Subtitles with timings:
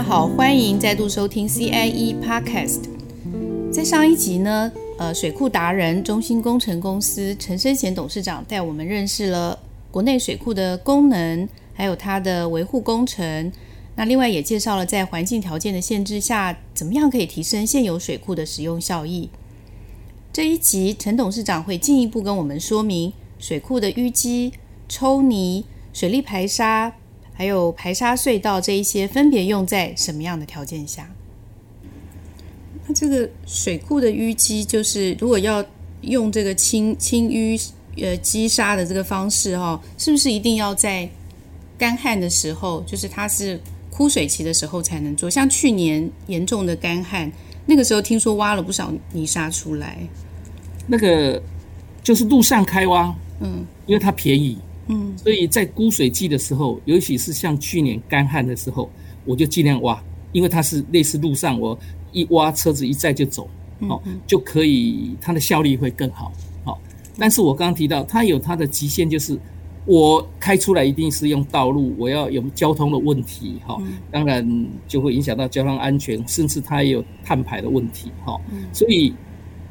[0.00, 2.84] 家好，欢迎再度收听 CIE Podcast。
[3.70, 9.58] 在上一集呢，呃，水库达人中兴工程公司陈生贤董事长带我们认识了
[9.90, 13.52] 国内水库的功能，还有它的维护工程。
[13.94, 19.28] 那另外也介绍了在环境条件的限制下，怎么样可以提升现有水库的使用效益。
[20.32, 24.54] 这一集陈董事长会进一步跟我们说明水库的淤积、
[24.88, 26.94] 抽泥、水力排沙。
[27.40, 31.10] 还有排沙隧道这一些，分别用在什么样的条件下？
[32.86, 35.64] 那这个水库的淤积，就是如果要
[36.02, 37.58] 用这个清清淤
[37.96, 41.08] 呃积沙的这个方式哈、哦，是不是一定要在
[41.78, 45.30] 干旱的时候，就是它是枯水期的时候才能做？
[45.30, 47.32] 像去年严重的干旱，
[47.64, 49.96] 那个时候听说挖了不少泥沙出来。
[50.86, 51.42] 那个
[52.02, 54.58] 就是路上开挖，嗯，因为它便宜。
[54.90, 58.90] 嗯，所以在枯水季的时候，尤其是像去年干旱的时候，
[59.24, 60.02] 我就尽量挖，
[60.32, 61.78] 因为它是类似路上，我
[62.12, 63.48] 一挖车子一载就走，
[63.80, 66.32] 哦，就可以它的效率会更好，
[66.64, 66.80] 好。
[67.16, 69.38] 但是我刚刚提到，它有它的极限，就是
[69.86, 73.80] 我开出来一定是用道路，我要有交通的问题，哈，
[74.10, 78.36] 当然就会影响到交通安全，甚至它也有碳排的问题，哈，
[78.72, 79.14] 所以。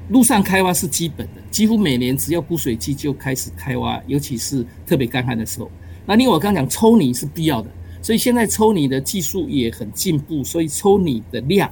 [0.09, 5.69] 陆上开挖是基本的，几乎每年只要枯水季就开始开挖，尤其是特别干旱的时候。
[6.05, 7.69] 那另外我刚刚讲抽泥是必要的，
[8.01, 11.71] 所以现在抽泥的技术也很进步，所以抽泥的量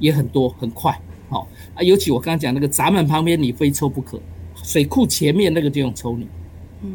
[0.00, 1.00] 也很多很快。
[1.28, 4.20] 好啊，尤其我刚刚讲那个闸门旁边你非抽不可，
[4.64, 6.26] 水库前面那个就用抽泥。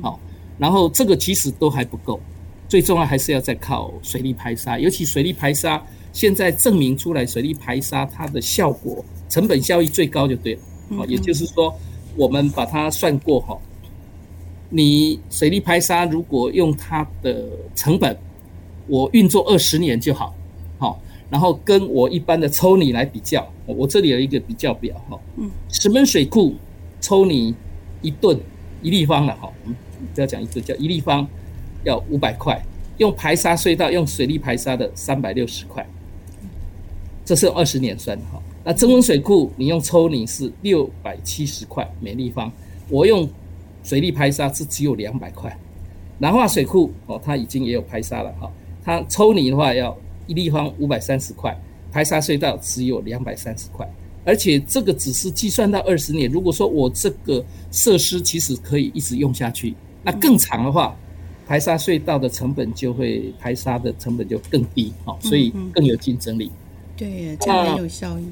[0.02, 0.20] 好，
[0.58, 2.20] 然后这个其实都还不够，
[2.68, 5.82] 最重要还是要再靠水力排沙，尤其水力排沙
[6.16, 9.04] 现在证明出来，水力排沙它的效果。
[9.28, 10.62] 成本效益最高就对了，
[10.96, 11.76] 好，也就是说，
[12.16, 13.60] 我们把它算过哈，
[14.70, 17.44] 你水力排沙如果用它的
[17.76, 18.16] 成本，
[18.88, 20.34] 我运作二十年就好，
[20.78, 26.56] 好，然后跟我一般的抽泥来比较，我这里有一个比较表哈，嗯，石门水库
[27.02, 27.54] 抽泥
[28.02, 28.40] 一吨
[28.82, 29.76] 一立方了哈，我们
[30.14, 31.28] 不要讲一吨，叫一立方
[31.84, 32.64] 要五百块，
[33.00, 35.86] 用排沙隧道用水力排沙的三百六十块，
[37.26, 38.42] 这是二十年算的哈。
[38.64, 42.52] 那增温水库，你用抽泥是六百七十块每立方，
[42.90, 43.28] 我用
[43.84, 45.56] 水力排沙是只有两百块。
[46.18, 48.50] 南化水库哦，它已经也有排沙了哈，
[48.84, 49.96] 它抽泥的话要
[50.28, 51.54] 一立方五百三十块，
[51.92, 53.86] 排沙隧道只有两百三十块，
[54.24, 56.32] 而且这个只是计算到二十年。
[56.32, 60.96] 如果说我这个设施其实可以一直用下去，那更长的话，
[61.46, 66.50] 排沙隧道的成本就会排沙的成本就更低，好，所以更有竞争力。
[66.98, 68.24] 对，这样很有效益。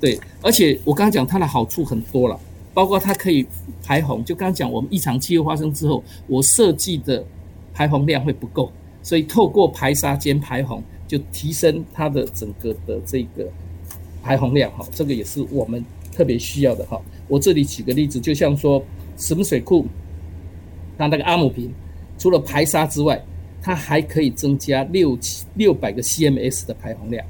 [0.00, 2.38] 对，而且我刚刚讲它的好处很多了，
[2.74, 3.46] 包括它可以
[3.82, 4.24] 排洪。
[4.24, 7.24] 就刚刚讲，我们异常气候发生之后，我设计的
[7.72, 8.70] 排洪量会不够，
[9.02, 13.48] 所以透过排沙兼排洪，就提升它的整个的这个
[14.22, 14.70] 排洪量。
[14.72, 16.84] 哈，这个也是我们特别需要的。
[16.84, 18.82] 哈，我这里举个例子，就像说
[19.16, 19.86] 什么水库，
[20.98, 21.72] 它那个阿姆坪，
[22.18, 23.22] 除了排沙之外，
[23.62, 27.26] 它还可以增加六七六百个 CMS 的排洪量。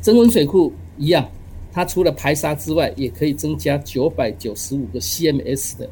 [0.00, 1.28] 增文水库一样。
[1.72, 5.88] 它除了排沙之外，也可以增加九百九十五个 CMS 的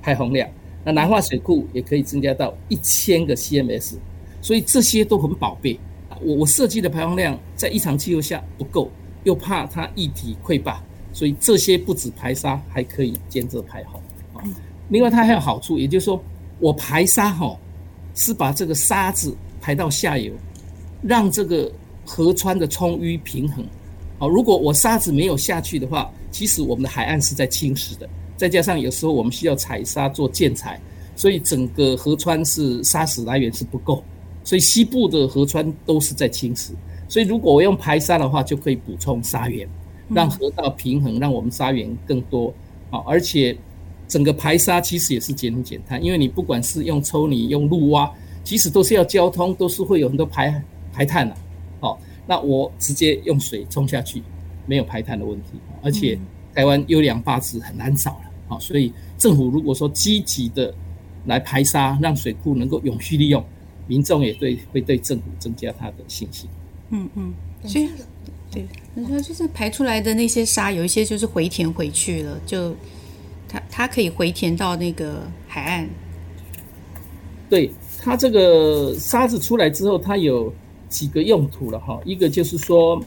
[0.00, 0.48] 排洪量。
[0.82, 3.96] 那南化水库也可以增加到一千个 CMS，
[4.40, 5.78] 所以这些都很宝贝。
[6.22, 8.90] 我我设计的排洪量在异常气候下不够，
[9.24, 10.82] 又怕它液体溃坝，
[11.12, 14.00] 所以这些不止排沙，还可以兼着排洪。
[14.88, 16.22] 另外它还有好处，也就是说
[16.58, 17.54] 我排沙哈
[18.14, 20.32] 是把这个沙子排到下游，
[21.02, 21.70] 让这个
[22.10, 23.64] 河川的冲淤平衡。
[24.18, 28.10] 好，如果我沙子没有下去的话，其实我们的海岸是在侵蚀的。
[28.36, 30.80] 再加上有时候我们需要采沙做建材，
[31.14, 34.02] 所以整个河川是沙石来源是不够，
[34.42, 36.70] 所以西部的河川都是在侵蚀。
[37.08, 39.68] 所以如果我用排沙的话，就可以补充沙源，
[40.08, 42.52] 让河道平衡，让我们沙源更多。
[42.90, 43.56] 好，而且
[44.08, 48.10] 整个排沙其实也是节能减碳，因为你不管是用抽泥、用路挖，
[48.42, 51.36] 其实都是要交通，都是会有很多排排碳的。
[51.80, 52.00] 好。
[52.26, 54.22] 那我直接用水冲下去，
[54.64, 56.16] 没有排碳的问题，而且
[56.54, 60.72] 台湾优良坝址很难找了，好，所以政府如果说积极的
[61.26, 63.44] 来排沙，让水库能够永续利用，
[63.88, 66.48] 民众也对会对政府增加他的信心。
[66.90, 67.34] 嗯嗯，
[67.64, 67.88] 所以
[68.48, 72.72] 对，你说就是排出来的那些沙，有一些就是回填回去了，就
[73.48, 75.88] 它它可以回填到那个海岸。
[77.48, 80.54] 对，它这个沙子出来之后，它有。
[80.90, 83.00] 几个用途了哈，一个就是说，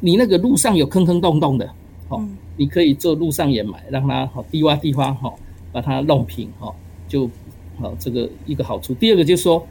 [0.00, 1.70] 你那个路上有坑坑洞洞的，
[2.08, 2.20] 好，
[2.56, 5.32] 你可以做路上掩埋，让它好低洼地方哈，
[5.70, 6.74] 把它弄平哈，
[7.06, 7.30] 就
[7.78, 8.94] 好这个一个好处。
[8.94, 9.64] 第二个就是说，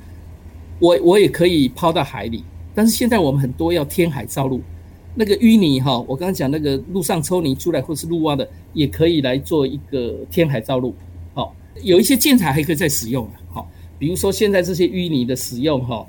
[0.80, 2.44] 我我也可以抛到海里，
[2.74, 4.62] 但是现在我们很多要填海造路，
[5.16, 10.94] 那个淤泥哈，我刚刚讲那个路上抽泥出来或是路挖的，也可以来做一个填海造路。
[11.34, 13.68] 好，有一些建材还可以再使用的，好，
[13.98, 16.06] 比如说现在这些淤泥的使用哈，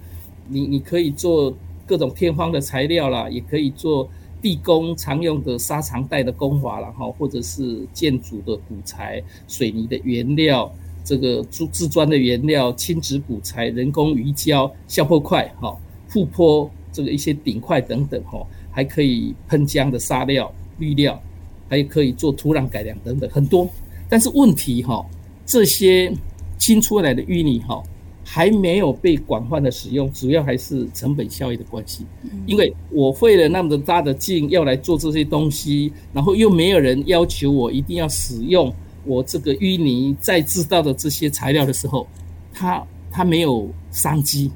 [0.48, 1.54] 你你可以做
[1.86, 4.08] 各种天荒的材料啦，也可以做
[4.42, 10.72] 地工常用的沙长带的工法啦，哈，或者是建筑的骨材、水泥的原料。
[11.04, 15.74] 这个铸制砖的原料、轻质骨材、人工鱼胶、消坡块、哈、
[16.10, 21.18] 护坡这个一些顶块等等，哈，还可以喷浆的沙料、绿料，
[21.66, 23.66] 还可以做土壤改良等等，很多。
[24.06, 25.02] 但是问题哈，
[25.46, 26.12] 这些
[26.58, 27.82] 新出来的淤泥哈，
[28.30, 32.04] 还没有被广泛的使用，主要还是成本效益的关系。
[32.46, 38.70] 因为我费了那么大的劲要来做这些东西，然后又没有人要求我一定要使用。
[39.06, 42.06] 我这个淤泥再制造的这些材料的时候，
[42.52, 44.50] 它它没有商机，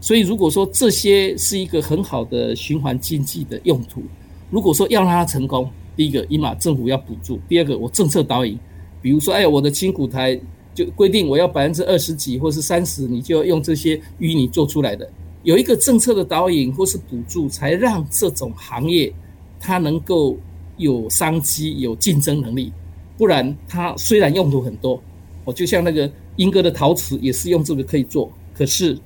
[0.00, 4.00] 所以如果说这些是一个很好的循环经济的用途，
[4.48, 8.56] 如果说要让它成功，第一个，起码政府要补助；第二个，我政策导引，
[9.00, 10.38] 比如说，哎，我的轻骨台
[10.74, 15.08] 就规定我要百分之二十几或是三十，你就要用这些淤泥做出来的，
[15.42, 19.12] 有一个政策的导引或是补助，才让这种行业
[19.60, 20.36] 它能够
[20.76, 22.72] 有商机、有竞争能力。
[23.18, 25.00] 不然，它虽然用途很多，
[25.44, 28.98] 我就像那个莺歌的陶瓷也是用这个可以做，可是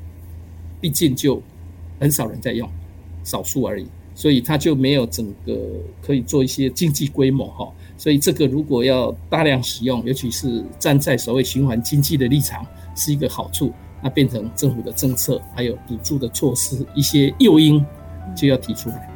[0.80, 1.42] 毕竟就
[1.98, 2.66] 很少人在用，
[3.24, 5.58] 少数而已，所以它就没有整个
[6.00, 7.72] 可以做一些经济规模哈。
[7.98, 12.64] 所以这个如果要大量使用，尤其是站在所谓循环经济的立场，
[12.94, 13.72] 是一个好处，
[14.02, 17.84] 那变成政府的政策还有补助的措施，一些诱因
[18.34, 19.10] 就要提出来。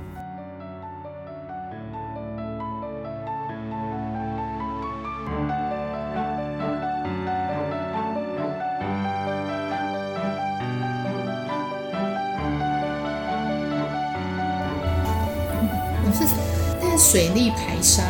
[17.03, 18.05] 水利排沙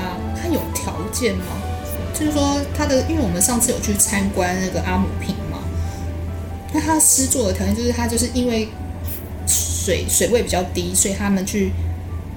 [0.80, 1.44] 条件吗？
[2.14, 5.58] 就是说他的，因为我们上次有去参观那个阿姆坪嘛，
[6.72, 8.68] 那他施作的条件就是他就是因为
[9.46, 11.70] 水水位比较低，所以他们去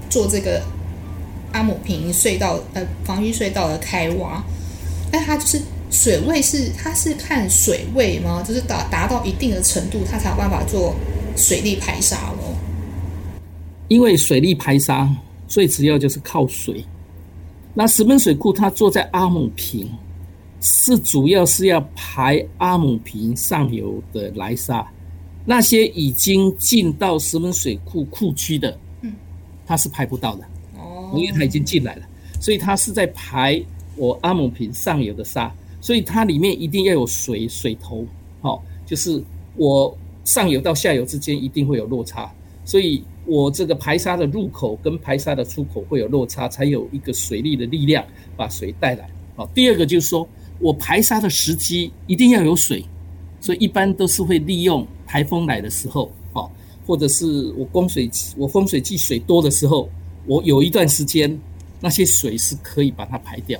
[0.09, 0.61] 做这个
[1.51, 4.43] 阿姆平隧道呃防御隧道的开挖，
[5.11, 8.43] 那他就是水位是他是看水位吗？
[8.45, 10.95] 就是达达到一定的程度，他才有办法做
[11.35, 12.55] 水力排沙咯。
[13.87, 15.09] 因为水力排沙。
[15.45, 16.83] 最主要就是靠水。
[17.73, 19.89] 那石门水库它坐在阿姆坪，
[20.61, 24.87] 是主要是要排阿姆坪上游的来沙。
[25.43, 29.11] 那些已经进到石门水库库区的，嗯，
[29.65, 30.45] 它是排不到的
[30.77, 32.05] 哦，因为它已经进来了，
[32.39, 33.59] 所以它是在排
[33.95, 35.53] 我阿姆坪上游的沙。
[35.81, 38.05] 所以它里面一定要有水水头，
[38.41, 39.21] 好，就是
[39.55, 42.31] 我上游到下游之间一定会有落差，
[42.63, 43.03] 所以。
[43.25, 48.03] 我这个排沙的入口跟排沙的出口会有落差，才有一个水力的力量
[48.35, 49.09] 把水带来。
[49.35, 50.27] 好，第二个就是说
[50.59, 52.83] 我排沙的时机一定要有水，
[53.39, 56.51] 所以一般都是会利用台风来的时候，好，
[56.85, 59.89] 或者是我供水我丰水季水多的时候，
[60.25, 61.39] 我有一段时间
[61.79, 63.59] 那些水是可以把它排掉。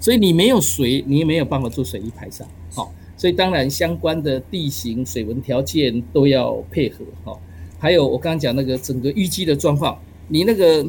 [0.00, 2.46] 所以你没有水，你也没有办法做水力排沙。
[2.74, 7.04] 好，所以当然相关的地形水文条件都要配合。
[7.24, 7.40] 好。
[7.78, 10.84] 还有我刚刚讲那个整个淤积的状况，你那个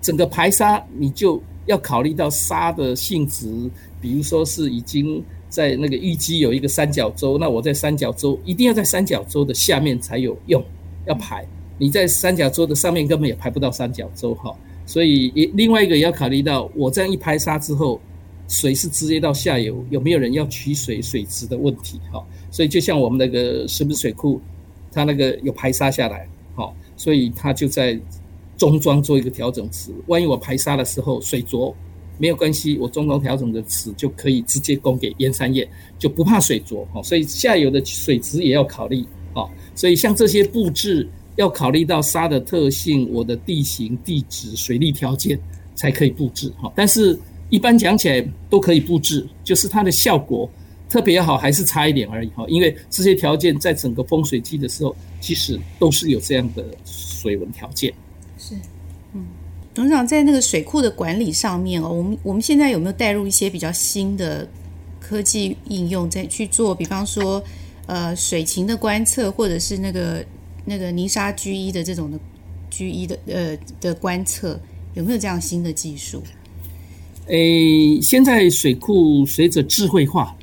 [0.00, 3.48] 整个排沙，你就要考虑到沙的性质，
[4.00, 10.62] 比如说是已经在那个淤积有一个三角洲，那我在三角洲一定要在三角洲的下面才有用，
[11.06, 11.44] 要排。
[11.78, 14.54] 你在三角洲的上面根本也排不到三角洲哈，
[14.86, 18.00] 所以也另外一个也要考虑到，我这样一排沙之后，
[18.46, 22.24] 水是直接到下游，有没有人要取水水质的问题哈？
[22.52, 24.40] 所以就像我们那个石门水库。
[24.94, 27.98] 它那个有排沙下来，好，所以它就在
[28.56, 29.90] 中桩做一个调整池。
[30.06, 31.74] 万一我排沙的时候水浊，
[32.18, 36.86] 没有关系，我中桩调整的池就可以直接供给燕山叶，就不怕水浊。
[36.92, 39.04] 好，所以下游的水质也要考虑。
[39.32, 45.36] 好，所以像这些布置要考虑到沙的特性、我的地形地质、水利条件
[45.74, 46.52] 才可以布置。
[46.56, 47.18] 好，但是
[47.50, 50.48] 一般讲起来都可以布置，就是它的效果。
[50.94, 57.92] 特别好还是差一点而已哈，因为这些条件在整个风水季的时候，其实都是有这样的水文条件。
[58.38, 58.54] 是，
[59.12, 59.26] 嗯，
[59.74, 64.48] 董事长在那个水库的管理上面哦，我们我们现在有没有带入一些比较新的
[65.00, 66.72] 科技应用，在去做？
[66.72, 67.42] 比方说，
[67.86, 70.24] 呃，水情的观测，或者是那个
[70.64, 72.16] 那个泥沙居一的这种的
[72.70, 74.60] 居一的呃的观测，
[74.94, 76.22] 有没有这样新的技术？
[77.26, 80.36] 诶，现在水库随着智慧化。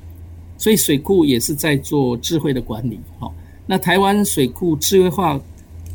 [0.62, 3.34] 所以水库也是在做智慧的管理，好，
[3.65, 5.41] 那台湾水库智慧化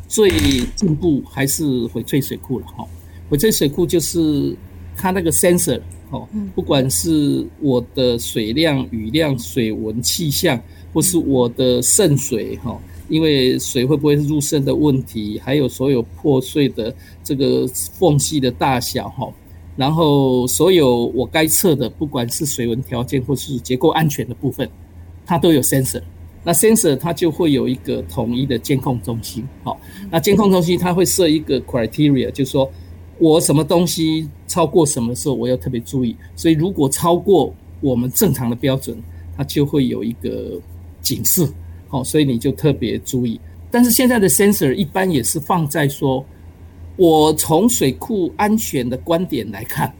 [0.09, 0.29] 最
[0.75, 2.85] 进步还是翡翠水库了哈。
[3.31, 4.53] 翡翠水库就是
[4.97, 10.61] 它那个 sensor 哦，不管是我的水量、雨量、水文、气象，
[10.93, 16.93] 或是我的渗水哈，因为水会不会入渗的问题，还有所有破碎的
[17.23, 17.65] 这个
[17.97, 19.31] 缝隙的大小哈。
[19.77, 24.67] 然后，所有我该测的，不管是水文条件或是结构安全的部分，
[25.23, 26.01] 它都有 sensor。
[26.43, 29.47] 那 sensor 它就会有一个统一的监控中心。
[29.63, 29.79] 好，
[30.09, 32.67] 那监控中心它会设一个 criteria，就是说
[33.19, 36.15] 我什么东西超过什么时候，我要特别注意。
[36.35, 38.97] 所以如果超过我们正常的标准，
[39.37, 40.59] 它就会有一个
[41.01, 41.47] 警示。
[41.87, 43.39] 好，所以你就特别注意。
[43.69, 46.25] 但是现在的 sensor 一般也是放在说。
[46.97, 49.93] 我从水库安全的观点来看，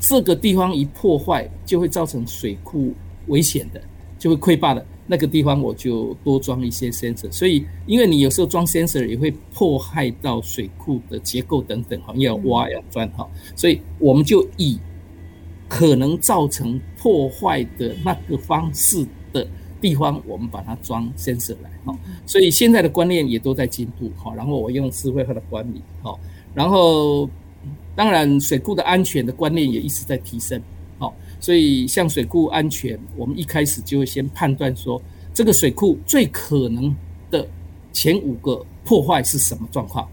[0.00, 2.94] 这个地方一破坏就会造成水库
[3.26, 3.80] 危险的，
[4.18, 7.30] 就会溃坝的那个地方，我就多装一些 sensor。
[7.30, 14.78] 所以，因为你有时候装 sensor 也会破坏到水库的结构等等，哈，要挖要钻哈，所以我们就以
[15.68, 19.06] 可能造成破坏的那个方式。
[19.84, 24.34] 地方我们把它装 sensor 来哈，所以现在的观念也都在进步哈。
[24.34, 26.18] 然后我用智慧化的管理哈，
[26.54, 27.28] 然后
[27.94, 30.58] 当然水库的安全的观念也一直在提升
[30.98, 34.98] 好，所以像水库安全，我们一开始就会先判断说
[35.34, 36.96] 这个水库最可能
[37.30, 37.46] 的
[37.92, 40.08] 前五个破坏是什么状况，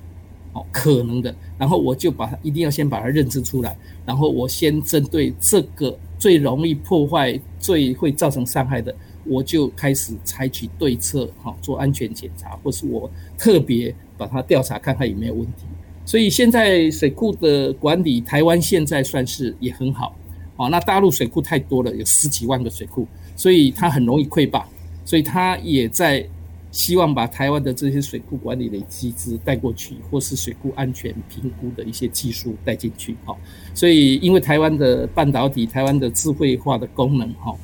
[0.52, 8.94] 哦，可能的，然后我就把它一定要先把它认知出来，然后我先针对这个最容易破坏、最会造成伤害的。
[9.26, 15.66] 我就开始采取对策，哈，做安全检查，或是我特别把它调查看看有没有问题。
[16.06, 20.16] 所以现在水库的管理，台湾现在算是也很好，
[20.58, 24.68] 哦，那大陆水库太多了，有十几万个水库，所以它很容易溃坝，
[25.06, 26.28] 所以它也在
[26.72, 33.38] 希望把台湾的这些水库管理的机制带过去，或是水库安全评估的一些技术带进去，哈。
[33.74, 37.56] 所以因为台湾的半导体，台湾的智慧化的功能，哈。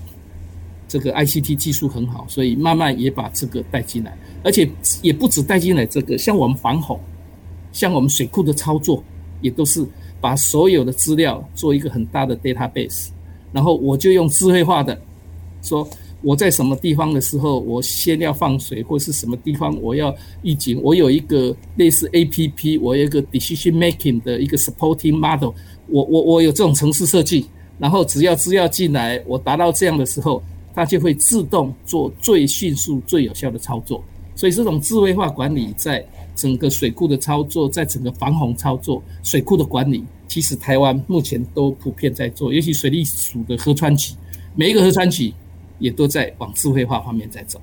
[0.87, 4.69] 这个 ICT 技术很好，所以慢慢也把这个带进来，而且
[5.01, 6.97] 也不止带进来这个，像我们防洪，
[7.73, 9.03] 像我们水库的操作，
[9.41, 9.85] 也都是
[10.21, 13.09] 把所有的资料做一个很大的 database，
[13.51, 14.97] 然后我就用智慧化的
[15.61, 15.85] 说，
[16.21, 25.51] 我在什么地方的时候，我先要放水，或是什么地方我要预警，我有一个类似 APP，我有一个 decision making 的一个 supporting model，
[25.87, 27.45] 我我我有这种程式设计，
[27.77, 30.41] 然后只要资料进来，我达到这样的时候。
[30.77, 34.03] 它就会自动做最迅速、最有效的操作，
[34.35, 36.05] 所以这种智慧化管理在
[36.35, 44.13] 整个水库的操作，在整个防洪操作、水库的管理，其实台湾目前都普遍在做，尤其水利署的河川局，
[44.53, 45.33] 每一个河川局
[45.79, 47.59] 也都在往智慧化方面在走。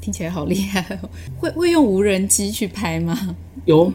[0.00, 1.10] 听起来好厉害哦！
[1.38, 3.36] 会会用无人机去拍吗？
[3.66, 3.92] 有，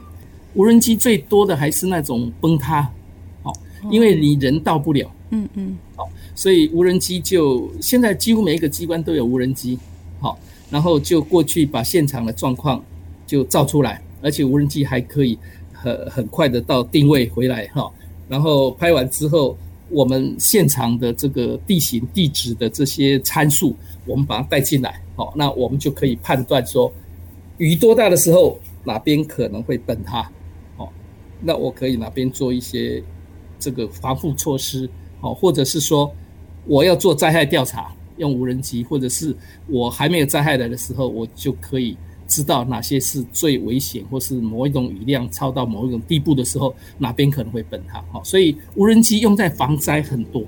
[0.54, 2.88] 无人机最多的还是那种崩塌，
[3.42, 3.52] 哦，
[3.90, 5.12] 因为你人到不了。
[5.32, 6.08] 嗯嗯，好。
[6.36, 9.80] 所以无人机就现在几乎每一个机关都有无人机，
[10.20, 10.38] 好，
[10.70, 12.84] 然后就过去把现场的状况
[13.26, 15.40] 就照出来，而且无人机还可以
[15.72, 17.90] 很很快的到定位回来哈，
[18.28, 19.58] 然后拍完之后，
[19.90, 23.74] 我们现场的这个地形地质的这些参数，
[24.06, 26.92] 我们把它带进来，好，那我们就可以判断说
[27.60, 30.30] 雨多大的时候哪边可能会崩塌，
[30.76, 30.92] 好，
[31.40, 33.02] 那我可以哪边做一些
[33.58, 34.90] 这个防护措施，
[35.22, 36.14] 好，或者是说。
[36.68, 39.36] 我要做灾害调查，用无人机，或者是
[39.68, 41.96] 我还没有灾害来的时候，我就可以
[42.28, 48.00] 知道哪些是最危险，或是某一种雨量超到某一种地步的时候，哪边可能会崩塌。
[48.12, 50.44] 哈，所以无人机用在防灾很多，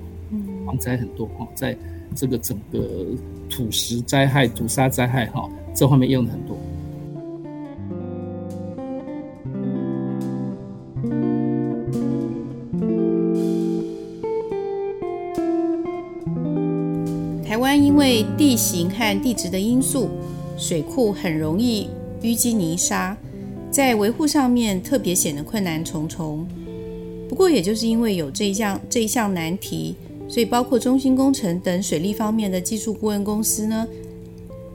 [0.66, 1.76] 防灾很多哈，在
[2.14, 3.06] 这个整个
[3.48, 6.58] 土石灾害、土砂灾害哈这方面用的很多。
[18.38, 20.08] 地形和地质的因素，
[20.56, 21.88] 水库很容易
[22.22, 23.16] 淤积泥沙，
[23.68, 26.46] 在维护上面特别显得困难重重。
[27.28, 29.96] 不过，也就是因为有这一项这一项难题，
[30.28, 33.84] 所以包括中兴工程等水利方面的技术顾问公司呢，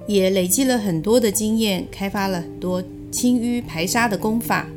[0.08, 4.68] 也累积了很多的经验，开发了很多清淤排沙的工法。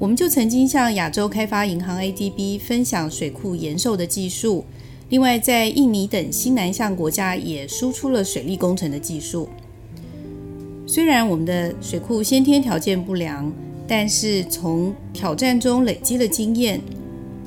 [0.00, 4.64] 我们就曾经向亚洲开发银行 ADB 分享水库延寿的技术。
[5.12, 9.46] 另外，在印尼等西南向国家也输出了水利工程的技术。
[10.86, 13.52] 虽然我们的水库先天条件不良，
[13.86, 16.80] 但是从挑战中累积了经验，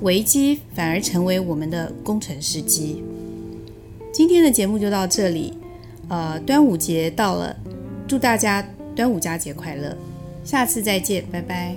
[0.02, 3.02] 危机反而成为我们的工程时机。
[4.14, 5.52] 今天的节目就到这里，
[6.08, 7.58] 呃，端午节到了，
[8.08, 8.64] 祝大家
[8.96, 9.98] 端午佳节快乐！
[10.44, 11.76] 下次再见，拜拜。